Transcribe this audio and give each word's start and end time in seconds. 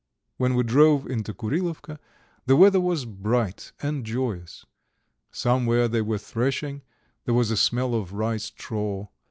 When 0.37 0.55
we 0.55 0.63
drove 0.63 1.05
into 1.05 1.31
Kurilovka 1.31 1.99
the 2.47 2.55
weather 2.55 2.79
was 2.79 3.05
bright 3.05 3.71
and 3.83 4.03
joyous. 4.03 4.65
Somewhere 5.31 5.87
they 5.87 6.01
were 6.01 6.17
threshing; 6.17 6.81
there 7.25 7.35
was 7.35 7.51
a 7.51 7.55
smell 7.55 7.93
of 7.93 8.11
rye 8.11 8.37
straw. 8.37 9.09